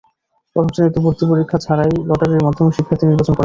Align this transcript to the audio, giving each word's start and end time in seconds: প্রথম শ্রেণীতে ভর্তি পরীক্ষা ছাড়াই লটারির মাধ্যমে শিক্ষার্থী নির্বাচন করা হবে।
প্রথম 0.55 0.69
শ্রেণীতে 0.69 0.99
ভর্তি 1.05 1.23
পরীক্ষা 1.31 1.57
ছাড়াই 1.65 1.91
লটারির 2.09 2.45
মাধ্যমে 2.47 2.71
শিক্ষার্থী 2.77 3.05
নির্বাচন 3.05 3.25
করা 3.25 3.35
হবে। 3.35 3.39